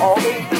[0.00, 0.59] all the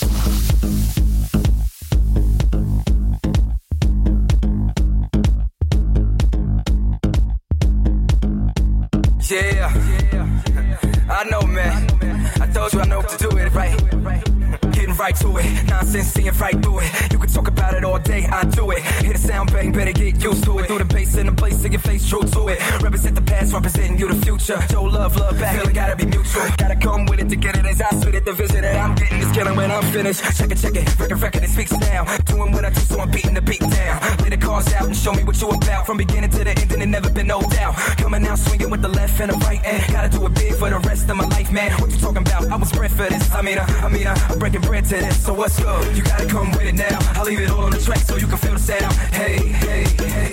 [30.13, 30.37] damage.
[30.37, 32.05] Check it, check it, record, record, it speaks now.
[32.25, 34.17] Doing what I do, so I'm beating the beat down.
[34.23, 35.85] Lay the cars out and show me what you about.
[35.85, 37.75] From beginning to the end, and it never been no doubt.
[37.97, 39.93] Coming out swinging with the left and the right hand.
[39.93, 41.71] Gotta do it big for the rest of my life, man.
[41.81, 42.49] What you talking about?
[42.51, 43.31] I was bred for this.
[43.33, 45.23] I mean, I, I mean, I, I'm breaking bread to this.
[45.23, 45.95] So what's up?
[45.95, 46.97] You gotta come with it now.
[47.15, 48.93] I'll leave it all on the track so you can feel the sound.
[49.13, 50.31] Hey, hey, hey.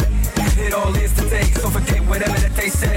[0.61, 2.88] It all is today, so forget whatever that they say.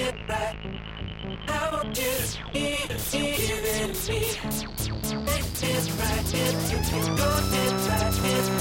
[0.00, 3.94] I want you to be believe in me.
[5.60, 7.08] It's right, it's, it's, it's
[8.24, 8.57] it's right,